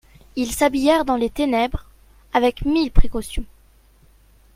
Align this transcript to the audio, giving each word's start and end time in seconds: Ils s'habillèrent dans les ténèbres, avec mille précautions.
Ils 0.35 0.51
s'habillèrent 0.51 1.05
dans 1.05 1.15
les 1.15 1.29
ténèbres, 1.29 1.85
avec 2.33 2.65
mille 2.65 2.89
précautions. 2.91 3.45